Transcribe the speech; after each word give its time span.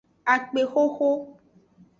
Akpexoxo. 0.33 1.09